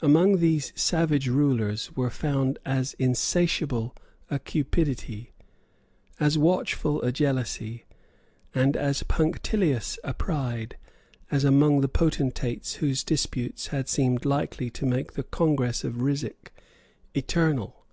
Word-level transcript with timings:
Among 0.00 0.38
these 0.38 0.72
savage 0.74 1.28
rulers 1.28 1.94
were 1.94 2.08
found 2.08 2.58
as 2.64 2.94
insatiable 2.94 3.94
a 4.30 4.38
cupidity, 4.38 5.34
as 6.18 6.38
watchful 6.38 7.02
a 7.02 7.12
jealousy, 7.12 7.84
and 8.54 8.74
as 8.74 9.02
punctilious 9.02 9.98
a 10.02 10.14
pride, 10.14 10.78
as 11.30 11.44
among 11.44 11.82
the 11.82 11.88
potentates 11.88 12.76
whose 12.76 13.04
disputes 13.04 13.66
had 13.66 13.86
seemed 13.86 14.24
likely 14.24 14.70
to 14.70 14.86
make 14.86 15.12
the 15.12 15.24
Congress 15.24 15.84
of 15.84 16.00
Ryswick 16.00 16.54
eternal. 17.14 17.84